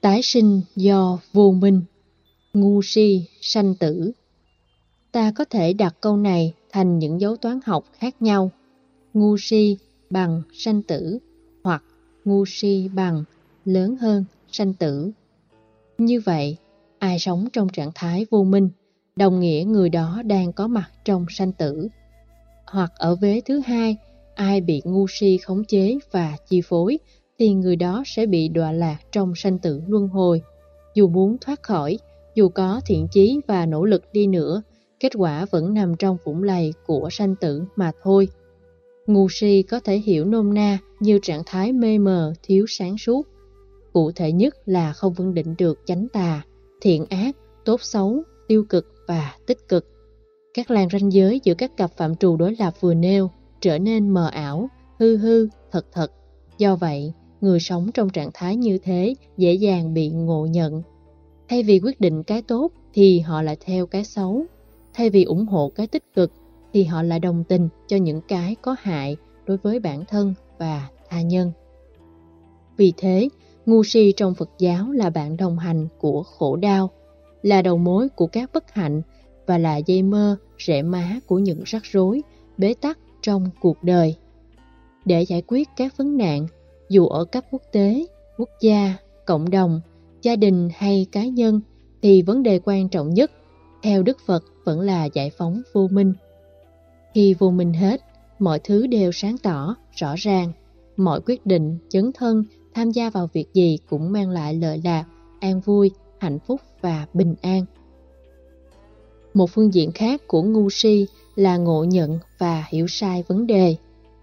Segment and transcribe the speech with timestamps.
[0.00, 1.82] Tái sinh do vô minh,
[2.54, 4.12] ngu si, sanh tử.
[5.12, 8.50] Ta có thể đặt câu này thành những dấu toán học khác nhau.
[9.14, 9.76] Ngu si
[10.10, 11.18] bằng sanh tử
[11.64, 11.82] hoặc
[12.24, 13.24] ngu si bằng
[13.64, 15.10] lớn hơn sanh tử.
[15.98, 16.56] Như vậy,
[16.98, 18.68] ai sống trong trạng thái vô minh,
[19.16, 21.88] đồng nghĩa người đó đang có mặt trong sanh tử.
[22.66, 23.96] Hoặc ở vế thứ hai,
[24.34, 26.98] ai bị ngu si khống chế và chi phối
[27.40, 30.42] thì người đó sẽ bị đọa lạc trong sanh tử luân hồi.
[30.94, 31.98] Dù muốn thoát khỏi,
[32.34, 34.62] dù có thiện chí và nỗ lực đi nữa,
[35.00, 38.28] kết quả vẫn nằm trong vũng lầy của sanh tử mà thôi.
[39.06, 43.28] Ngu si có thể hiểu nôm na như trạng thái mê mờ, thiếu sáng suốt.
[43.92, 46.42] Cụ thể nhất là không vững định được chánh tà,
[46.80, 49.86] thiện ác, tốt xấu, tiêu cực và tích cực.
[50.54, 53.30] Các làn ranh giới giữa các cặp phạm trù đối lập vừa nêu
[53.60, 56.12] trở nên mờ ảo, hư hư, thật thật.
[56.58, 60.82] Do vậy, người sống trong trạng thái như thế dễ dàng bị ngộ nhận.
[61.48, 64.44] Thay vì quyết định cái tốt thì họ lại theo cái xấu.
[64.94, 66.32] Thay vì ủng hộ cái tích cực
[66.72, 69.16] thì họ lại đồng tình cho những cái có hại
[69.46, 71.52] đối với bản thân và tha nhân.
[72.76, 73.28] Vì thế,
[73.66, 76.90] ngu si trong Phật giáo là bạn đồng hành của khổ đau,
[77.42, 79.02] là đầu mối của các bất hạnh
[79.46, 82.22] và là dây mơ, rễ má của những rắc rối,
[82.58, 84.16] bế tắc trong cuộc đời.
[85.04, 86.46] Để giải quyết các vấn nạn,
[86.90, 88.06] dù ở cấp quốc tế,
[88.38, 88.96] quốc gia,
[89.26, 89.80] cộng đồng,
[90.22, 91.60] gia đình hay cá nhân,
[92.02, 93.30] thì vấn đề quan trọng nhất,
[93.82, 96.12] theo Đức Phật vẫn là giải phóng vô minh.
[97.14, 98.00] Khi vô minh hết,
[98.38, 100.52] mọi thứ đều sáng tỏ, rõ ràng.
[100.96, 105.04] Mọi quyết định, chấn thân, tham gia vào việc gì cũng mang lại lợi lạc,
[105.40, 107.64] an vui, hạnh phúc và bình an.
[109.34, 113.76] Một phương diện khác của ngu si là ngộ nhận và hiểu sai vấn đề.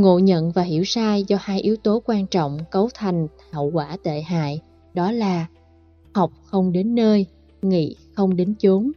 [0.00, 3.96] Ngộ nhận và hiểu sai do hai yếu tố quan trọng cấu thành hậu quả
[4.02, 4.60] tệ hại,
[4.94, 5.46] đó là
[6.12, 7.26] học không đến nơi,
[7.62, 8.92] nghị không đến chốn.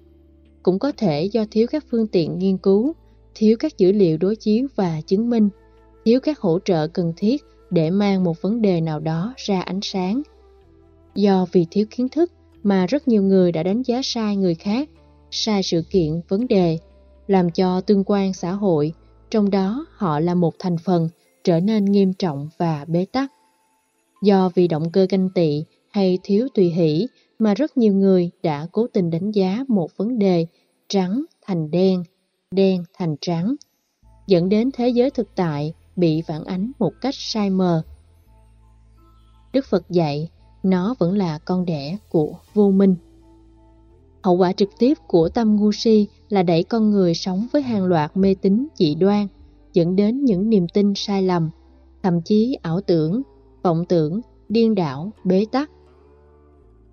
[0.64, 2.94] Cũng có thể do thiếu các phương tiện nghiên cứu,
[3.36, 5.50] thiếu các dữ liệu đối chiếu và chứng minh,
[6.06, 9.80] thiếu các hỗ trợ cần thiết để mang một vấn đề nào đó ra ánh
[9.82, 10.22] sáng.
[11.16, 12.32] Do vì thiếu kiến thức
[12.64, 14.90] mà rất nhiều người đã đánh giá sai người khác,
[15.32, 16.78] sai sự kiện, vấn đề,
[17.28, 18.94] làm cho tương quan xã hội,
[19.34, 21.10] trong đó họ là một thành phần,
[21.44, 23.32] trở nên nghiêm trọng và bế tắc.
[24.22, 27.08] Do vì động cơ ganh tị hay thiếu tùy hỷ
[27.40, 30.46] mà rất nhiều người đã cố tình đánh giá một vấn đề
[30.88, 32.04] trắng thành đen,
[32.52, 33.56] đen thành trắng,
[34.28, 37.84] dẫn đến thế giới thực tại bị phản ánh một cách sai mờ.
[39.54, 40.30] Đức Phật dạy,
[40.64, 42.96] nó vẫn là con đẻ của vô minh.
[44.24, 47.86] Hậu quả trực tiếp của tâm ngu si là đẩy con người sống với hàng
[47.86, 49.28] loạt mê tín dị đoan,
[49.74, 51.50] dẫn đến những niềm tin sai lầm,
[52.04, 53.22] thậm chí ảo tưởng,
[53.64, 55.72] vọng tưởng, điên đảo, bế tắc.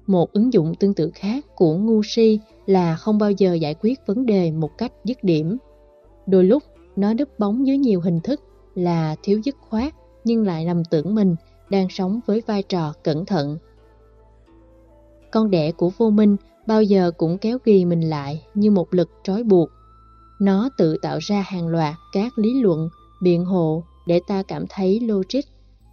[0.06, 4.06] Một ứng dụng tương tự khác của ngu si là không bao giờ giải quyết
[4.06, 5.56] vấn đề một cách dứt điểm.
[6.26, 6.62] Đôi lúc
[6.96, 8.40] nó đứt bóng dưới nhiều hình thức
[8.74, 11.36] là thiếu dứt khoát nhưng lại lầm tưởng mình
[11.70, 13.58] đang sống với vai trò cẩn thận.
[15.30, 19.10] Con đẻ của vô minh bao giờ cũng kéo ghi mình lại như một lực
[19.24, 19.70] trói buộc.
[20.40, 22.88] Nó tự tạo ra hàng loạt các lý luận,
[23.22, 25.40] biện hộ để ta cảm thấy logic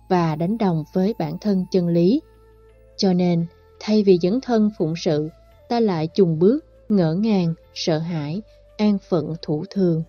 [0.09, 2.21] và đánh đồng với bản thân chân lý.
[2.97, 3.45] Cho nên,
[3.79, 5.29] thay vì dấn thân phụng sự,
[5.69, 8.41] ta lại chùng bước, ngỡ ngàng, sợ hãi,
[8.77, 10.03] an phận thủ thường.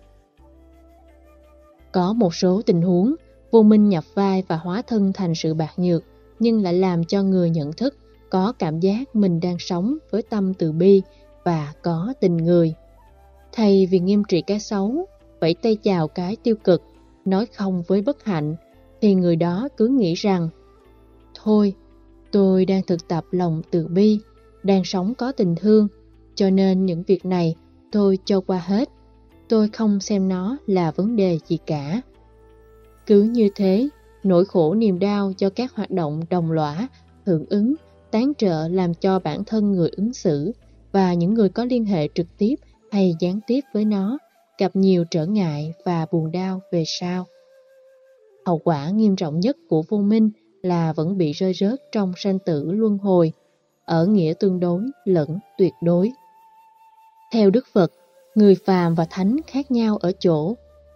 [1.91, 3.15] Có một số tình huống,
[3.51, 6.03] vô minh nhập vai và hóa thân thành sự bạc nhược,
[6.39, 7.95] nhưng lại làm cho người nhận thức
[8.29, 11.01] có cảm giác mình đang sống với tâm từ bi
[11.43, 12.73] và có tình người.
[13.51, 15.07] Thay vì nghiêm trị cái xấu,
[15.41, 16.83] vẫy tay chào cái tiêu cực,
[17.25, 18.55] nói không với bất hạnh,
[19.01, 20.49] thì người đó cứ nghĩ rằng
[21.43, 21.73] Thôi,
[22.31, 24.19] tôi đang thực tập lòng từ bi,
[24.63, 25.87] đang sống có tình thương,
[26.35, 27.55] cho nên những việc này
[27.91, 28.89] tôi cho qua hết.
[29.49, 32.01] Tôi không xem nó là vấn đề gì cả.
[33.05, 33.89] Cứ như thế,
[34.23, 36.87] nỗi khổ niềm đau cho các hoạt động đồng lõa,
[37.25, 37.75] hưởng ứng
[38.11, 40.51] tán trợ làm cho bản thân người ứng xử
[40.91, 42.55] và những người có liên hệ trực tiếp
[42.91, 44.17] hay gián tiếp với nó
[44.59, 47.25] gặp nhiều trở ngại và buồn đau về sau.
[48.45, 50.29] Hậu quả nghiêm trọng nhất của vô minh
[50.61, 53.33] là vẫn bị rơi rớt trong sanh tử luân hồi,
[53.85, 56.11] ở nghĩa tương đối lẫn tuyệt đối.
[57.33, 57.91] Theo Đức Phật,
[58.35, 60.53] người phàm và thánh khác nhau ở chỗ,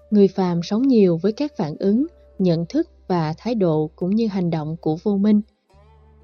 [0.09, 2.07] người phàm sống nhiều với các phản ứng,
[2.39, 5.41] nhận thức và thái độ cũng như hành động của vô minh–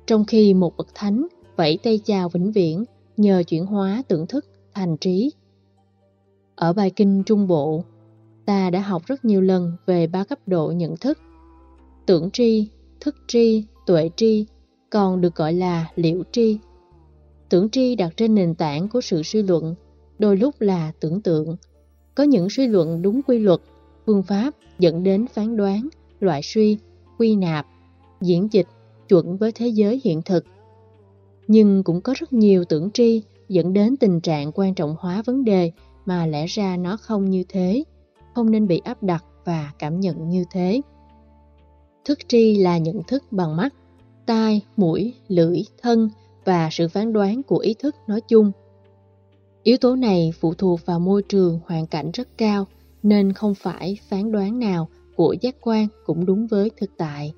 [0.10, 2.84] trong khi một bậc thánh vẫy tay chào vĩnh viễn
[3.18, 5.32] nhờ chuyển hóa tưởng thức thành trí.
[6.56, 7.84] Ở bài kinh Trung Bộ,
[8.46, 11.20] ta đã học rất nhiều lần về ba cấp độ nhận thức.
[12.06, 12.70] Tưởng tri,
[13.00, 14.46] thức tri, tuệ tri
[14.90, 16.60] còn được gọi là liễu tri.
[17.50, 19.76] Tưởng tri đặt trên nền tảng của sự suy luận,
[20.20, 21.56] đôi lúc là tưởng tượng.
[22.16, 23.60] Có những suy luận đúng quy luật,
[24.06, 25.90] phương pháp dẫn đến phán đoán,
[26.20, 26.78] loại suy,
[27.18, 27.66] quy nạp,
[28.22, 28.68] diễn dịch
[29.10, 30.46] chuẩn với thế giới hiện thực.
[31.48, 35.44] Nhưng cũng có rất nhiều tưởng tri dẫn đến tình trạng quan trọng hóa vấn
[35.44, 35.72] đề
[36.06, 37.84] mà lẽ ra nó không như thế,
[38.36, 40.82] không nên bị áp đặt và cảm nhận như thế.
[42.06, 43.74] Thức tri là nhận thức bằng mắt,
[44.26, 46.10] tai, mũi, lưỡi, thân
[46.46, 48.52] và sự phán đoán của ý thức nói chung.
[49.64, 52.68] Yếu tố này phụ thuộc vào môi trường hoàn cảnh rất cao
[53.04, 57.34] nên không phải phán đoán nào của giác quan cũng đúng với thực tại.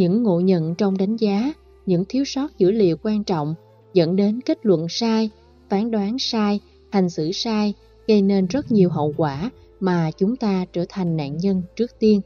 [0.00, 1.52] Những ngộ nhận trong đánh giá,
[1.86, 3.54] những thiếu sót dữ liệu quan trọng
[3.92, 5.30] dẫn đến kết luận sai,
[5.68, 6.60] phán đoán sai,
[6.90, 7.74] hành xử sai
[8.06, 9.50] gây nên rất nhiều hậu quả
[9.80, 12.20] mà chúng ta trở thành nạn nhân trước tiên.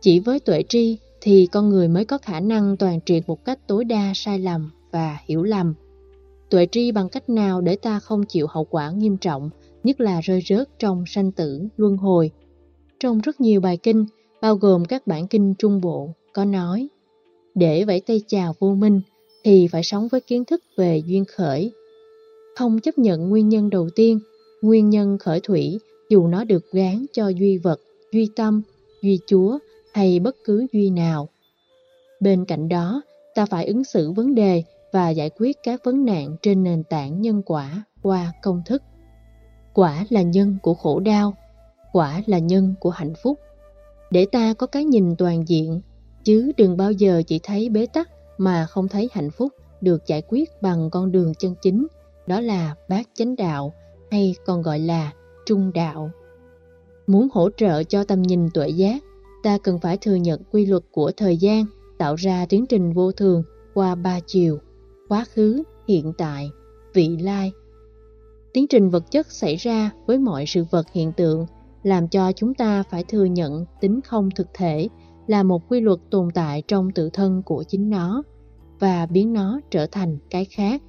[0.00, 3.58] Chỉ với tuệ tri thì con người mới có khả năng toàn triệt một cách
[3.66, 5.74] tối đa sai lầm và hiểu lầm.
[6.50, 9.50] Tuệ tri bằng cách nào để ta không chịu hậu quả nghiêm trọng,
[9.84, 12.30] nhất là rơi rớt trong sanh tử, luân hồi.
[13.00, 14.06] Trong rất nhiều bài kinh,
[14.44, 16.88] bao gồm các bản kinh trung bộ, có nói
[17.54, 19.00] Để vẫy tay chào vô minh
[19.44, 21.72] thì phải sống với kiến thức về duyên khởi.
[22.56, 24.20] Không chấp nhận nguyên nhân đầu tiên,
[24.62, 25.78] nguyên nhân khởi thủy
[26.10, 27.80] dù nó được gán cho duy vật,
[28.12, 28.62] duy tâm,
[29.02, 29.58] duy chúa
[29.92, 31.28] hay bất cứ duy nào.
[32.20, 33.02] Bên cạnh đó,
[33.34, 34.62] ta phải ứng xử vấn đề
[34.92, 38.82] và giải quyết các vấn nạn trên nền tảng nhân quả qua công thức.
[39.74, 41.34] Quả là nhân của khổ đau,
[41.92, 43.38] quả là nhân của hạnh phúc.
[44.10, 45.80] Để ta có cái nhìn toàn diện,
[46.24, 50.22] chứ đừng bao giờ chỉ thấy bế tắc mà không thấy hạnh phúc được giải
[50.28, 51.86] quyết bằng con đường chân chính,
[52.26, 53.72] đó là bát chánh đạo
[54.10, 55.12] hay còn gọi là
[55.46, 56.10] trung đạo.
[57.06, 59.02] Muốn hỗ trợ cho tầm nhìn tuệ giác,
[59.42, 61.64] ta cần phải thừa nhận quy luật của thời gian
[61.98, 63.42] tạo ra tiến trình vô thường
[63.74, 64.58] qua ba chiều,
[65.08, 66.50] quá khứ, hiện tại,
[66.94, 67.52] vị lai.
[68.52, 71.46] Tiến trình vật chất xảy ra với mọi sự vật hiện tượng
[71.84, 74.88] làm cho chúng ta phải thừa nhận tính không thực thể
[75.26, 78.22] là một quy luật tồn tại trong tự thân của chính nó
[78.78, 80.82] và biến nó trở thành cái khác.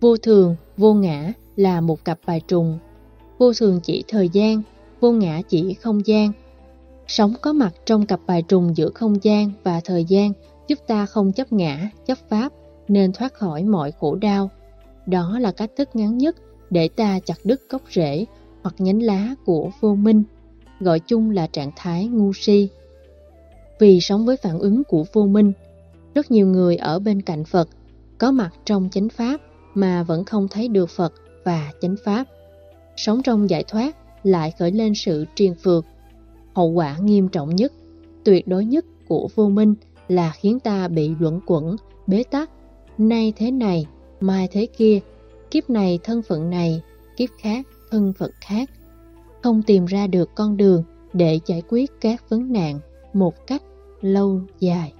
[0.00, 2.78] Vô thường, vô ngã là một cặp bài trùng.
[3.38, 4.62] Vô thường chỉ thời gian,
[5.00, 6.32] vô ngã chỉ không gian.
[7.06, 10.32] Sống có mặt trong cặp bài trùng giữa không gian và thời gian
[10.68, 12.52] giúp ta không chấp ngã, chấp pháp
[12.88, 14.50] nên thoát khỏi mọi khổ đau.
[15.06, 16.36] Đó là cách thức ngắn nhất
[16.70, 18.24] để ta chặt đứt gốc rễ
[18.66, 20.22] hoặc nhánh lá của vô minh,
[20.80, 22.68] gọi chung là trạng thái ngu si.
[23.78, 25.52] Vì sống với phản ứng của vô minh,
[26.14, 27.68] rất nhiều người ở bên cạnh Phật
[28.18, 29.40] có mặt trong chánh pháp
[29.74, 31.12] mà vẫn không thấy được Phật
[31.44, 32.24] và chánh pháp.
[32.96, 35.84] Sống trong giải thoát lại khởi lên sự triền phược.
[36.54, 37.72] Hậu quả nghiêm trọng nhất,
[38.24, 39.74] tuyệt đối nhất của vô minh
[40.08, 41.76] là khiến ta bị luẩn quẩn,
[42.06, 42.50] bế tắc,
[42.98, 43.86] nay thế này,
[44.20, 45.00] mai thế kia,
[45.50, 46.82] kiếp này thân phận này,
[47.16, 48.70] kiếp khác thân phận khác.
[49.42, 52.80] Không tìm ra được con đường để giải quyết các vấn nạn
[53.12, 53.62] một cách
[54.00, 54.92] lâu dài.